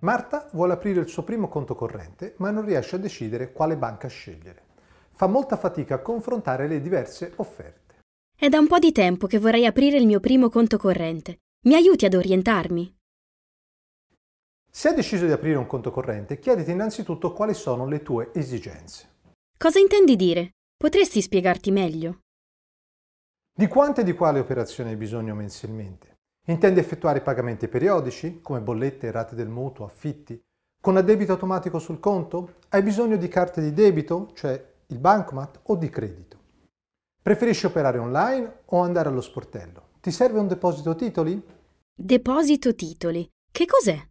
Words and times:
Marta 0.00 0.48
vuole 0.52 0.74
aprire 0.74 1.00
il 1.00 1.08
suo 1.08 1.24
primo 1.24 1.48
conto 1.48 1.74
corrente, 1.74 2.34
ma 2.38 2.50
non 2.50 2.64
riesce 2.64 2.96
a 2.96 2.98
decidere 2.98 3.52
quale 3.52 3.76
banca 3.76 4.06
scegliere. 4.06 4.62
Fa 5.10 5.26
molta 5.26 5.56
fatica 5.56 5.96
a 5.96 6.02
confrontare 6.02 6.68
le 6.68 6.80
diverse 6.80 7.32
offerte. 7.36 7.96
È 8.36 8.48
da 8.48 8.60
un 8.60 8.68
po' 8.68 8.78
di 8.78 8.92
tempo 8.92 9.26
che 9.26 9.40
vorrei 9.40 9.66
aprire 9.66 9.98
il 9.98 10.06
mio 10.06 10.20
primo 10.20 10.48
conto 10.48 10.78
corrente. 10.78 11.40
Mi 11.66 11.74
aiuti 11.74 12.04
ad 12.04 12.14
orientarmi? 12.14 12.96
Se 14.70 14.88
hai 14.88 14.94
deciso 14.94 15.26
di 15.26 15.32
aprire 15.32 15.56
un 15.56 15.66
conto 15.66 15.90
corrente, 15.90 16.38
chiediti 16.38 16.70
innanzitutto 16.70 17.32
quali 17.32 17.54
sono 17.54 17.86
le 17.86 18.02
tue 18.02 18.30
esigenze. 18.32 19.16
Cosa 19.58 19.80
intendi 19.80 20.14
dire? 20.14 20.52
Potresti 20.76 21.20
spiegarti 21.20 21.72
meglio? 21.72 22.20
Di 23.52 23.66
quante 23.66 24.02
e 24.02 24.04
di 24.04 24.12
quali 24.12 24.38
operazioni 24.38 24.90
hai 24.90 24.96
bisogno 24.96 25.34
mensilmente? 25.34 26.17
Intendi 26.48 26.80
effettuare 26.80 27.20
pagamenti 27.20 27.68
periodici, 27.68 28.40
come 28.40 28.60
bollette, 28.60 29.10
rate 29.10 29.34
del 29.34 29.48
mutuo, 29.48 29.84
affitti, 29.84 30.40
con 30.80 30.96
addebito 30.96 31.32
automatico 31.32 31.78
sul 31.78 32.00
conto? 32.00 32.54
Hai 32.70 32.82
bisogno 32.82 33.18
di 33.18 33.28
carte 33.28 33.60
di 33.60 33.74
debito, 33.74 34.30
cioè 34.32 34.72
il 34.86 34.98
bancomat, 34.98 35.60
o 35.64 35.76
di 35.76 35.90
credito? 35.90 36.38
Preferisci 37.20 37.66
operare 37.66 37.98
online 37.98 38.60
o 38.66 38.80
andare 38.80 39.10
allo 39.10 39.20
sportello? 39.20 39.88
Ti 40.00 40.10
serve 40.10 40.38
un 40.38 40.48
deposito 40.48 40.94
titoli? 40.94 41.38
Deposito 41.94 42.74
titoli. 42.74 43.28
Che 43.52 43.66
cos'è? 43.66 44.02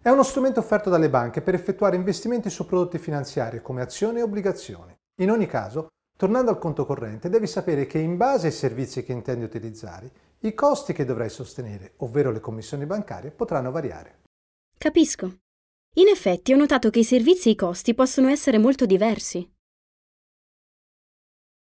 È 0.00 0.08
uno 0.08 0.22
strumento 0.22 0.60
offerto 0.60 0.88
dalle 0.88 1.10
banche 1.10 1.42
per 1.42 1.52
effettuare 1.52 1.96
investimenti 1.96 2.48
su 2.48 2.64
prodotti 2.64 2.96
finanziari 2.96 3.60
come 3.60 3.82
azioni 3.82 4.20
e 4.20 4.22
obbligazioni. 4.22 4.96
In 5.20 5.30
ogni 5.30 5.46
caso, 5.46 5.88
tornando 6.16 6.50
al 6.50 6.58
conto 6.58 6.86
corrente, 6.86 7.28
devi 7.28 7.46
sapere 7.46 7.84
che 7.84 7.98
in 7.98 8.16
base 8.16 8.46
ai 8.46 8.52
servizi 8.54 9.04
che 9.04 9.12
intendi 9.12 9.44
utilizzare, 9.44 10.10
i 10.42 10.54
costi 10.54 10.92
che 10.94 11.04
dovrai 11.04 11.28
sostenere, 11.28 11.94
ovvero 11.98 12.30
le 12.30 12.40
commissioni 12.40 12.86
bancarie, 12.86 13.30
potranno 13.30 13.70
variare. 13.70 14.20
Capisco. 14.78 15.40
In 15.94 16.08
effetti 16.08 16.52
ho 16.52 16.56
notato 16.56 16.88
che 16.88 17.00
i 17.00 17.04
servizi 17.04 17.48
e 17.48 17.52
i 17.52 17.56
costi 17.56 17.94
possono 17.94 18.28
essere 18.28 18.56
molto 18.56 18.86
diversi. 18.86 19.46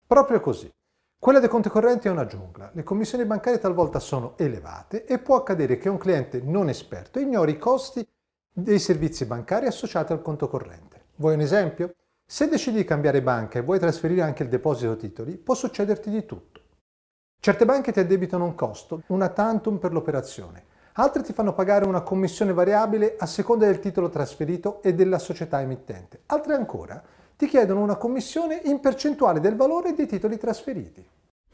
Proprio 0.06 0.40
così. 0.40 0.70
Quella 1.18 1.40
dei 1.40 1.48
conti 1.48 1.70
correnti 1.70 2.08
è 2.08 2.10
una 2.10 2.26
giungla. 2.26 2.70
Le 2.74 2.82
commissioni 2.82 3.24
bancarie 3.24 3.58
talvolta 3.58 3.98
sono 3.98 4.36
elevate 4.36 5.06
e 5.06 5.18
può 5.18 5.36
accadere 5.36 5.78
che 5.78 5.88
un 5.88 5.96
cliente 5.96 6.40
non 6.42 6.68
esperto 6.68 7.18
ignori 7.18 7.52
i 7.52 7.58
costi 7.58 8.06
dei 8.52 8.78
servizi 8.78 9.24
bancari 9.24 9.66
associati 9.66 10.12
al 10.12 10.20
conto 10.22 10.48
corrente. 10.48 11.06
Vuoi 11.16 11.34
un 11.34 11.40
esempio? 11.40 11.94
Se 12.26 12.48
decidi 12.48 12.76
di 12.76 12.84
cambiare 12.84 13.22
banca 13.22 13.58
e 13.58 13.62
vuoi 13.62 13.78
trasferire 13.78 14.20
anche 14.20 14.42
il 14.42 14.50
deposito 14.50 14.96
titoli, 14.96 15.38
può 15.38 15.54
succederti 15.54 16.10
di 16.10 16.26
tutto. 16.26 16.55
Certe 17.40 17.64
banche 17.64 17.92
ti 17.92 18.00
addebitano 18.00 18.44
un 18.44 18.54
costo, 18.54 19.02
una 19.08 19.28
tantum 19.28 19.78
per 19.78 19.92
l'operazione. 19.92 20.64
Altre 20.94 21.22
ti 21.22 21.32
fanno 21.32 21.52
pagare 21.52 21.84
una 21.84 22.00
commissione 22.00 22.52
variabile 22.52 23.16
a 23.18 23.26
seconda 23.26 23.66
del 23.66 23.80
titolo 23.80 24.08
trasferito 24.08 24.82
e 24.82 24.94
della 24.94 25.18
società 25.18 25.60
emittente. 25.60 26.22
Altre 26.26 26.54
ancora 26.54 27.02
ti 27.36 27.46
chiedono 27.46 27.82
una 27.82 27.96
commissione 27.96 28.62
in 28.64 28.80
percentuale 28.80 29.40
del 29.40 29.56
valore 29.56 29.94
dei 29.94 30.06
titoli 30.06 30.38
trasferiti. 30.38 31.06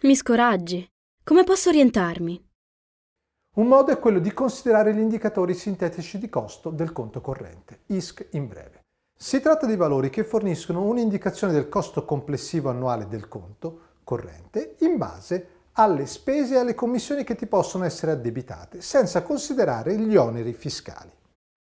Mi 0.03 0.15
scoraggi. 0.15 0.87
Come 1.25 1.45
posso 1.45 1.71
orientarmi? 1.71 2.51
Un 3.55 3.67
modo 3.67 3.93
è 3.93 3.99
quello 3.99 4.19
di 4.19 4.33
considerare 4.33 4.95
gli 4.95 5.01
indicatori 5.01 5.55
sintetici 5.55 6.19
di 6.19 6.29
costo 6.29 6.71
del 6.71 6.93
conto 6.93 7.21
corrente, 7.21 7.81
ISC 7.87 8.29
in 8.31 8.49
breve. 8.49 8.81
Si 9.15 9.41
tratta 9.41 9.67
di 9.67 9.77
valori 9.77 10.09
che 10.09 10.25
forniscono 10.25 10.85
un'indicazione 10.85 11.53
del 11.53 11.69
costo 11.69 12.05
complessivo 12.05 12.71
annuale 12.71 13.07
del 13.09 13.29
conto 13.29 13.91
corrente 14.05 14.77
in 14.81 14.97
base 14.97 15.52
alle 15.75 16.07
spese 16.07 16.55
e 16.55 16.59
alle 16.59 16.75
commissioni 16.75 17.25
che 17.25 17.35
ti 17.35 17.47
possono 17.47 17.85
essere 17.85 18.13
addebitate, 18.13 18.81
senza 18.81 19.23
considerare 19.23 19.97
gli 19.97 20.17
oneri 20.17 20.53
fiscali. 20.53 21.11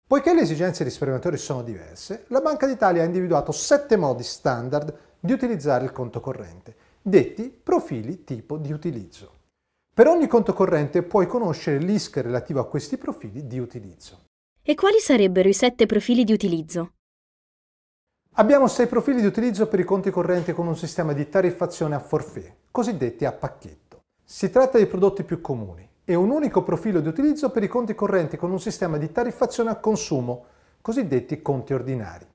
Poiché 0.08 0.34
le 0.34 0.42
esigenze 0.42 0.84
dei 0.84 0.92
risparmiatori 0.92 1.38
sono 1.38 1.62
diverse, 1.62 2.26
la 2.28 2.42
Banca 2.42 2.66
d'Italia 2.66 3.04
ha 3.04 3.06
individuato 3.06 3.52
sette 3.52 3.96
modi 3.96 4.24
standard 4.24 4.98
di 5.20 5.34
utilizzare 5.34 5.84
il 5.84 5.92
conto 5.92 6.20
corrente, 6.20 6.76
detti 7.02 7.50
profili 7.50 8.24
tipo 8.24 8.58
di 8.58 8.72
utilizzo. 8.72 9.38
Per 9.94 10.08
ogni 10.08 10.28
conto 10.28 10.54
corrente 10.54 11.04
puoi 11.04 11.28
conoscere 11.28 11.78
l'ISC 11.78 12.18
relativo 12.18 12.60
a 12.60 12.68
questi 12.68 12.98
profili 12.98 13.48
di 13.48 13.60
utilizzo. 13.60 14.28
E 14.64 14.76
quali 14.76 15.00
sarebbero 15.00 15.50
i 15.50 15.54
sette 15.54 15.86
profili 15.86 16.24
di 16.24 16.32
utilizzo? 16.32 16.94
Abbiamo 18.36 18.68
sei 18.68 18.88
profili 18.88 19.20
di 19.20 19.28
utilizzo 19.28 19.68
per 19.68 19.80
i 19.80 19.84
conti 19.84 20.10
correnti 20.12 20.54
con 20.54 20.68
un 20.68 20.78
sistema 20.78 21.12
di 21.12 21.28
tariffazione 21.28 21.96
a 21.96 22.00
forfait, 22.00 22.54
cosiddetti 22.72 23.26
a 23.26 23.32
pacchetto. 23.32 23.89
Si 24.32 24.52
tratta 24.52 24.78
dei 24.78 24.86
prodotti 24.86 25.24
più 25.24 25.42
comuni 25.42 25.90
e 26.06 26.14
un 26.14 26.30
unico 26.30 26.62
profilo 26.62 27.00
di 27.00 27.08
utilizzo 27.08 27.50
per 27.50 27.64
i 27.64 27.68
conti 27.68 27.96
correnti 27.96 28.38
con 28.38 28.52
un 28.52 28.60
sistema 28.60 28.98
di 28.98 29.12
tariffazione 29.12 29.72
a 29.72 29.78
consumo, 29.78 30.46
cosiddetti 30.82 31.42
conti 31.42 31.74
ordinari. 31.74 32.28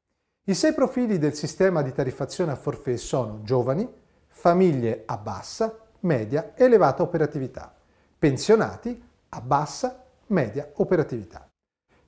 I 0.46 0.54
sei 0.54 0.74
profili 0.74 1.18
del 1.18 1.34
sistema 1.34 1.82
di 1.82 1.92
tariffazione 1.92 2.50
a 2.50 2.56
forfait 2.56 2.98
sono 2.98 3.42
giovani, 3.44 3.88
famiglie 4.26 5.04
a 5.06 5.16
bassa, 5.16 5.86
media 6.00 6.54
e 6.56 6.64
elevata 6.64 7.04
operatività, 7.04 7.72
pensionati 8.18 9.00
a 9.28 9.40
bassa, 9.40 10.04
media 10.26 10.72
operatività. 10.74 11.48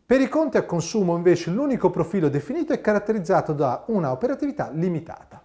Per 0.04 0.20
i 0.20 0.28
conti 0.28 0.56
a 0.56 0.64
consumo 0.64 1.14
invece 1.14 1.52
l'unico 1.52 1.90
profilo 1.90 2.28
definito 2.28 2.72
è 2.72 2.80
caratterizzato 2.80 3.52
da 3.52 3.84
una 3.86 4.10
operatività 4.10 4.68
limitata. 4.72 5.40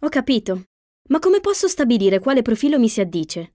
Ho 0.00 0.08
capito. 0.08 0.62
Ma 1.08 1.18
come 1.18 1.40
posso 1.40 1.68
stabilire 1.68 2.20
quale 2.20 2.40
profilo 2.40 2.78
mi 2.78 2.88
si 2.88 3.02
addice? 3.02 3.50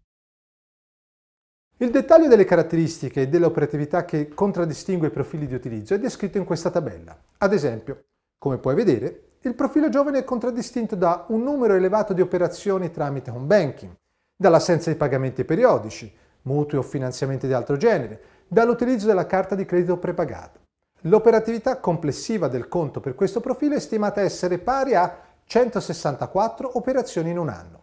Il 1.81 1.89
dettaglio 1.89 2.27
delle 2.27 2.45
caratteristiche 2.45 3.21
e 3.21 3.27
dell'operatività 3.27 4.05
che 4.05 4.29
contraddistingue 4.29 5.07
i 5.07 5.11
profili 5.11 5.47
di 5.47 5.55
utilizzo 5.55 5.95
è 5.95 5.99
descritto 5.99 6.37
in 6.37 6.45
questa 6.45 6.69
tabella. 6.69 7.19
Ad 7.39 7.53
esempio, 7.53 8.03
come 8.37 8.59
puoi 8.59 8.75
vedere, 8.75 9.29
il 9.41 9.55
profilo 9.55 9.89
giovane 9.89 10.19
è 10.19 10.23
contraddistinto 10.23 10.95
da 10.95 11.25
un 11.29 11.41
numero 11.41 11.73
elevato 11.73 12.13
di 12.13 12.21
operazioni 12.21 12.91
tramite 12.91 13.31
home 13.31 13.47
banking, 13.47 13.95
dall'assenza 14.35 14.91
di 14.91 14.95
pagamenti 14.95 15.43
periodici, 15.43 16.13
mutui 16.43 16.77
o 16.77 16.83
finanziamenti 16.83 17.47
di 17.47 17.53
altro 17.53 17.77
genere, 17.77 18.21
dall'utilizzo 18.47 19.07
della 19.07 19.25
carta 19.25 19.55
di 19.55 19.65
credito 19.65 19.97
prepagata. 19.97 20.59
L'operatività 21.05 21.77
complessiva 21.77 22.47
del 22.47 22.67
conto 22.67 22.99
per 22.99 23.15
questo 23.15 23.39
profilo 23.39 23.73
è 23.73 23.79
stimata 23.79 24.21
essere 24.21 24.59
pari 24.59 24.93
a 24.93 25.17
164 25.45 26.77
operazioni 26.77 27.31
in 27.31 27.39
un 27.39 27.49
anno. 27.49 27.80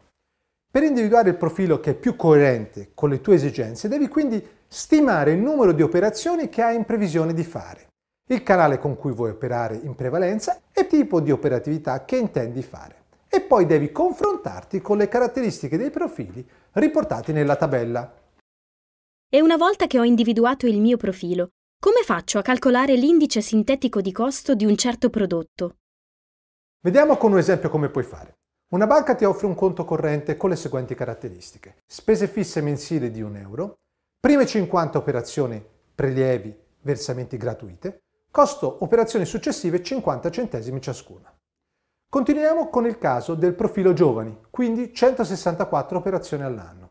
Per 0.70 0.82
individuare 0.82 1.30
il 1.30 1.36
profilo 1.36 1.80
che 1.80 1.92
è 1.92 1.94
più 1.94 2.14
coerente 2.14 2.90
con 2.92 3.08
le 3.08 3.22
tue 3.22 3.36
esigenze, 3.36 3.88
devi 3.88 4.06
quindi 4.06 4.46
stimare 4.66 5.32
il 5.32 5.38
numero 5.38 5.72
di 5.72 5.80
operazioni 5.80 6.50
che 6.50 6.60
hai 6.60 6.76
in 6.76 6.84
previsione 6.84 7.32
di 7.32 7.42
fare, 7.42 7.88
il 8.28 8.42
canale 8.42 8.78
con 8.78 8.94
cui 8.94 9.12
vuoi 9.12 9.30
operare 9.30 9.76
in 9.76 9.94
prevalenza 9.94 10.60
e 10.70 10.82
il 10.82 10.86
tipo 10.86 11.20
di 11.20 11.30
operatività 11.30 12.04
che 12.04 12.16
intendi 12.16 12.62
fare. 12.62 12.96
E 13.28 13.40
poi 13.40 13.64
devi 13.64 13.90
confrontarti 13.90 14.82
con 14.82 14.98
le 14.98 15.08
caratteristiche 15.08 15.78
dei 15.78 15.90
profili 15.90 16.46
riportati 16.72 17.32
nella 17.32 17.56
tabella. 17.56 18.14
E 19.30 19.40
una 19.40 19.56
volta 19.56 19.86
che 19.86 19.98
ho 19.98 20.04
individuato 20.04 20.66
il 20.66 20.80
mio 20.80 20.98
profilo, 20.98 21.48
come 21.80 22.02
faccio 22.02 22.38
a 22.38 22.42
calcolare 22.42 22.94
l'indice 22.94 23.40
sintetico 23.40 24.02
di 24.02 24.12
costo 24.12 24.54
di 24.54 24.66
un 24.66 24.76
certo 24.76 25.08
prodotto? 25.08 25.76
Vediamo 26.80 27.16
con 27.16 27.32
un 27.32 27.38
esempio 27.38 27.70
come 27.70 27.88
puoi 27.88 28.04
fare. 28.04 28.34
Una 28.70 28.86
banca 28.86 29.14
ti 29.14 29.24
offre 29.24 29.46
un 29.46 29.54
conto 29.54 29.86
corrente 29.86 30.36
con 30.36 30.50
le 30.50 30.56
seguenti 30.56 30.94
caratteristiche. 30.94 31.76
Spese 31.86 32.28
fisse 32.28 32.60
mensili 32.60 33.10
di 33.10 33.22
1 33.22 33.38
euro, 33.38 33.78
prime 34.20 34.44
50 34.44 34.98
operazioni 34.98 35.64
prelievi, 35.94 36.54
versamenti 36.82 37.38
gratuite, 37.38 38.02
costo 38.30 38.84
operazioni 38.84 39.24
successive 39.24 39.82
50 39.82 40.30
centesimi 40.30 40.82
ciascuna. 40.82 41.34
Continuiamo 42.10 42.68
con 42.68 42.84
il 42.84 42.98
caso 42.98 43.34
del 43.34 43.54
profilo 43.54 43.94
giovani, 43.94 44.38
quindi 44.50 44.92
164 44.92 45.96
operazioni 45.96 46.42
all'anno. 46.42 46.90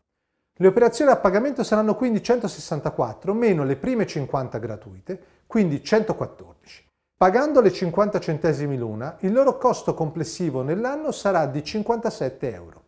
Le 0.54 0.66
operazioni 0.66 1.12
a 1.12 1.16
pagamento 1.16 1.62
saranno 1.62 1.94
quindi 1.94 2.20
164 2.20 3.32
meno 3.34 3.62
le 3.62 3.76
prime 3.76 4.04
50 4.04 4.58
gratuite, 4.58 5.22
quindi 5.46 5.84
114. 5.84 6.57
Pagando 7.18 7.60
le 7.60 7.72
50 7.72 8.20
centesimi 8.20 8.78
l'una, 8.78 9.16
il 9.22 9.32
loro 9.32 9.58
costo 9.58 9.92
complessivo 9.92 10.62
nell'anno 10.62 11.10
sarà 11.10 11.46
di 11.46 11.64
57 11.64 12.52
euro. 12.52 12.84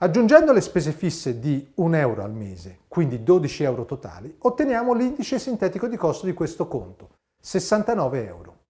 Aggiungendo 0.00 0.50
le 0.50 0.60
spese 0.60 0.90
fisse 0.90 1.38
di 1.38 1.70
1 1.76 1.96
euro 1.96 2.24
al 2.24 2.32
mese, 2.32 2.80
quindi 2.88 3.22
12 3.22 3.62
euro 3.62 3.84
totali, 3.84 4.34
otteniamo 4.40 4.92
l'indice 4.92 5.38
sintetico 5.38 5.86
di 5.86 5.96
costo 5.96 6.26
di 6.26 6.32
questo 6.32 6.66
conto, 6.66 7.10
69 7.40 8.26
euro. 8.26 8.62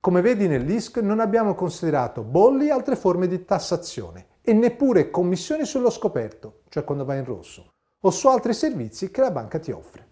Come 0.00 0.22
vedi 0.22 0.48
nell'ISC 0.48 0.96
non 1.02 1.20
abbiamo 1.20 1.54
considerato 1.54 2.22
bolli 2.22 2.68
e 2.68 2.70
altre 2.70 2.96
forme 2.96 3.28
di 3.28 3.44
tassazione 3.44 4.38
e 4.40 4.54
neppure 4.54 5.10
commissioni 5.10 5.66
sullo 5.66 5.90
scoperto, 5.90 6.62
cioè 6.70 6.82
quando 6.82 7.04
vai 7.04 7.18
in 7.18 7.26
rosso, 7.26 7.74
o 8.00 8.10
su 8.10 8.26
altri 8.28 8.54
servizi 8.54 9.10
che 9.10 9.20
la 9.20 9.30
banca 9.30 9.58
ti 9.58 9.70
offre. 9.70 10.08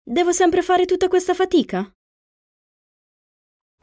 Devo 0.00 0.30
sempre 0.30 0.62
fare 0.62 0.84
tutta 0.84 1.08
questa 1.08 1.34
fatica? 1.34 1.92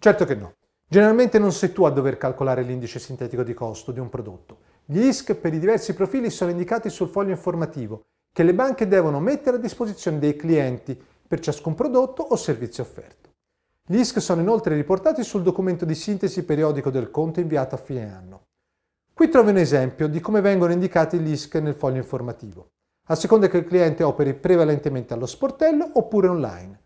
Certo 0.04 0.26
che 0.26 0.34
no. 0.34 0.56
Generalmente 0.90 1.38
non 1.38 1.52
sei 1.52 1.72
tu 1.72 1.84
a 1.84 1.92
dover 1.92 2.18
calcolare 2.18 2.64
l'indice 2.64 2.98
sintetico 2.98 3.44
di 3.44 3.54
costo 3.54 3.92
di 3.92 4.00
un 4.00 4.10
prodotto. 4.10 4.62
Gli 4.84 4.98
ISC 4.98 5.36
per 5.36 5.54
i 5.54 5.60
diversi 5.60 5.94
profili 5.94 6.32
sono 6.32 6.50
indicati 6.50 6.90
sul 6.90 7.08
foglio 7.08 7.30
informativo 7.30 8.02
che 8.34 8.42
le 8.42 8.56
banche 8.56 8.88
devono 8.88 9.20
mettere 9.20 9.58
a 9.58 9.60
disposizione 9.60 10.18
dei 10.18 10.36
clienti 10.36 11.00
per 11.28 11.40
ciascun 11.40 11.76
prodotto 11.76 12.24
o 12.24 12.36
servizio 12.36 12.82
offerto. 12.82 13.30
Gli 13.88 13.98
ISK 13.98 14.20
sono 14.20 14.42
inoltre 14.42 14.74
riportati 14.74 15.24
sul 15.24 15.44
documento 15.44 15.86
di 15.86 15.94
sintesi 15.94 16.46
periodico 16.46 16.90
del 16.90 17.12
conto 17.12 17.40
inviato 17.40 17.76
a 17.76 17.78
fine 17.78 18.12
anno. 18.12 18.46
Qui 19.14 19.30
trovi 19.30 19.52
un 19.52 19.58
esempio 19.58 20.08
di 20.08 20.20
come 20.20 20.42
vengono 20.42 20.74
indicati 20.74 21.20
gli 21.20 21.30
ISK 21.30 21.54
nel 21.58 21.76
foglio 21.76 21.98
informativo, 21.98 22.70
a 23.10 23.14
seconda 23.14 23.48
che 23.48 23.58
il 23.58 23.66
cliente 23.66 24.02
operi 24.02 24.34
prevalentemente 24.34 25.14
allo 25.14 25.28
sportello 25.28 25.88
oppure 25.94 26.28
online. 26.28 26.81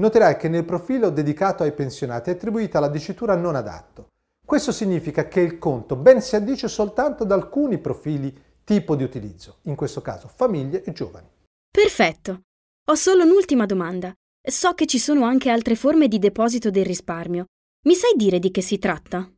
Noterai 0.00 0.38
che 0.38 0.48
nel 0.48 0.64
profilo 0.64 1.10
dedicato 1.10 1.62
ai 1.62 1.72
pensionati 1.72 2.30
è 2.30 2.32
attribuita 2.32 2.80
la 2.80 2.88
dicitura 2.88 3.36
non 3.36 3.54
adatto. 3.54 4.08
Questo 4.46 4.72
significa 4.72 5.28
che 5.28 5.40
il 5.40 5.58
conto 5.58 5.94
ben 5.94 6.22
si 6.22 6.36
addice 6.36 6.68
soltanto 6.68 7.24
ad 7.24 7.32
alcuni 7.32 7.76
profili 7.76 8.34
tipo 8.64 8.96
di 8.96 9.04
utilizzo, 9.04 9.58
in 9.64 9.74
questo 9.74 10.00
caso 10.00 10.26
famiglie 10.26 10.82
e 10.84 10.92
giovani. 10.92 11.28
Perfetto. 11.70 12.40
Ho 12.88 12.94
solo 12.94 13.24
un'ultima 13.24 13.66
domanda. 13.66 14.10
So 14.42 14.72
che 14.72 14.86
ci 14.86 14.98
sono 14.98 15.24
anche 15.24 15.50
altre 15.50 15.74
forme 15.74 16.08
di 16.08 16.18
deposito 16.18 16.70
del 16.70 16.86
risparmio. 16.86 17.44
Mi 17.84 17.94
sai 17.94 18.14
dire 18.16 18.38
di 18.38 18.50
che 18.50 18.62
si 18.62 18.78
tratta? 18.78 19.30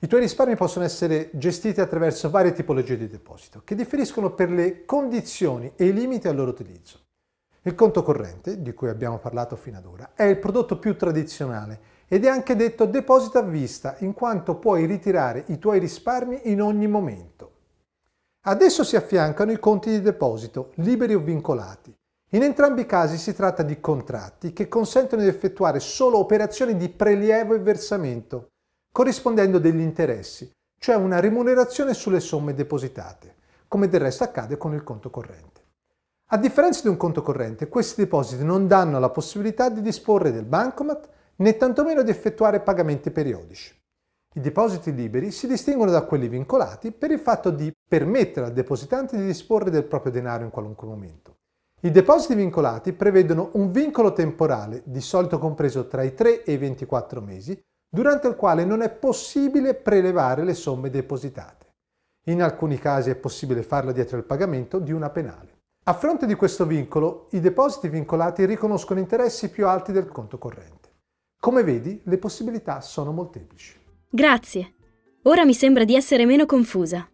I 0.00 0.06
tuoi 0.06 0.20
risparmi 0.20 0.56
possono 0.56 0.84
essere 0.84 1.30
gestiti 1.32 1.80
attraverso 1.80 2.28
varie 2.28 2.52
tipologie 2.52 2.98
di 2.98 3.08
deposito, 3.08 3.62
che 3.64 3.74
differiscono 3.74 4.34
per 4.34 4.50
le 4.50 4.84
condizioni 4.84 5.72
e 5.74 5.86
i 5.86 5.94
limiti 5.94 6.28
al 6.28 6.36
loro 6.36 6.50
utilizzo. 6.50 7.06
Il 7.68 7.74
conto 7.74 8.02
corrente, 8.02 8.62
di 8.62 8.72
cui 8.72 8.88
abbiamo 8.88 9.18
parlato 9.18 9.54
fino 9.54 9.76
ad 9.76 9.84
ora, 9.84 10.12
è 10.14 10.22
il 10.22 10.38
prodotto 10.38 10.78
più 10.78 10.96
tradizionale 10.96 11.80
ed 12.08 12.24
è 12.24 12.28
anche 12.28 12.56
detto 12.56 12.86
deposito 12.86 13.36
a 13.36 13.42
vista, 13.42 13.96
in 13.98 14.14
quanto 14.14 14.54
puoi 14.54 14.86
ritirare 14.86 15.44
i 15.48 15.58
tuoi 15.58 15.78
risparmi 15.78 16.50
in 16.50 16.62
ogni 16.62 16.86
momento. 16.86 17.52
Adesso 18.46 18.84
si 18.84 18.96
affiancano 18.96 19.52
i 19.52 19.58
conti 19.58 19.90
di 19.90 20.00
deposito, 20.00 20.70
liberi 20.76 21.12
o 21.12 21.18
vincolati, 21.18 21.94
in 22.30 22.42
entrambi 22.42 22.80
i 22.80 22.86
casi 22.86 23.18
si 23.18 23.34
tratta 23.34 23.62
di 23.62 23.80
contratti 23.80 24.54
che 24.54 24.66
consentono 24.66 25.20
di 25.20 25.28
effettuare 25.28 25.78
solo 25.78 26.16
operazioni 26.16 26.74
di 26.74 26.88
prelievo 26.88 27.52
e 27.52 27.58
versamento, 27.58 28.46
corrispondendo 28.90 29.58
degli 29.58 29.80
interessi, 29.80 30.50
cioè 30.78 30.96
una 30.96 31.20
remunerazione 31.20 31.92
sulle 31.92 32.20
somme 32.20 32.54
depositate, 32.54 33.34
come 33.68 33.90
del 33.90 34.00
resto 34.00 34.24
accade 34.24 34.56
con 34.56 34.72
il 34.72 34.82
conto 34.82 35.10
corrente. 35.10 35.57
A 36.30 36.36
differenza 36.36 36.82
di 36.82 36.88
un 36.88 36.98
conto 36.98 37.22
corrente, 37.22 37.68
questi 37.68 38.02
depositi 38.02 38.44
non 38.44 38.66
danno 38.66 38.98
la 38.98 39.08
possibilità 39.08 39.70
di 39.70 39.80
disporre 39.80 40.30
del 40.30 40.44
bancomat 40.44 41.08
né 41.36 41.56
tantomeno 41.56 42.02
di 42.02 42.10
effettuare 42.10 42.60
pagamenti 42.60 43.10
periodici. 43.10 43.74
I 44.34 44.40
depositi 44.40 44.94
liberi 44.94 45.30
si 45.30 45.46
distinguono 45.46 45.90
da 45.90 46.02
quelli 46.02 46.28
vincolati 46.28 46.92
per 46.92 47.12
il 47.12 47.18
fatto 47.18 47.48
di 47.48 47.74
permettere 47.88 48.44
al 48.44 48.52
depositante 48.52 49.16
di 49.16 49.24
disporre 49.24 49.70
del 49.70 49.84
proprio 49.84 50.12
denaro 50.12 50.44
in 50.44 50.50
qualunque 50.50 50.86
momento. 50.86 51.36
I 51.80 51.90
depositi 51.90 52.34
vincolati 52.34 52.92
prevedono 52.92 53.48
un 53.54 53.70
vincolo 53.70 54.12
temporale, 54.12 54.82
di 54.84 55.00
solito 55.00 55.38
compreso 55.38 55.86
tra 55.86 56.02
i 56.02 56.12
3 56.12 56.42
e 56.44 56.52
i 56.52 56.58
24 56.58 57.22
mesi, 57.22 57.58
durante 57.88 58.28
il 58.28 58.36
quale 58.36 58.66
non 58.66 58.82
è 58.82 58.90
possibile 58.90 59.72
prelevare 59.72 60.44
le 60.44 60.52
somme 60.52 60.90
depositate. 60.90 61.72
In 62.26 62.42
alcuni 62.42 62.78
casi 62.78 63.08
è 63.08 63.14
possibile 63.14 63.62
farlo 63.62 63.92
dietro 63.92 64.18
il 64.18 64.24
pagamento 64.24 64.78
di 64.78 64.92
una 64.92 65.08
penale. 65.08 65.56
A 65.88 65.94
fronte 65.94 66.26
di 66.26 66.34
questo 66.34 66.66
vincolo, 66.66 67.28
i 67.30 67.40
depositi 67.40 67.88
vincolati 67.88 68.44
riconoscono 68.44 69.00
interessi 69.00 69.48
più 69.48 69.66
alti 69.66 69.90
del 69.90 70.06
conto 70.08 70.36
corrente. 70.36 70.96
Come 71.40 71.62
vedi, 71.62 72.02
le 72.04 72.18
possibilità 72.18 72.82
sono 72.82 73.10
molteplici. 73.10 73.74
Grazie. 74.10 74.74
Ora 75.22 75.46
mi 75.46 75.54
sembra 75.54 75.84
di 75.84 75.96
essere 75.96 76.26
meno 76.26 76.44
confusa. 76.44 77.08